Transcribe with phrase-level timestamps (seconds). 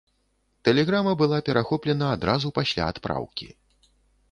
[0.67, 3.47] Тэлеграма была перахоплена адразу пасля адпраўкі.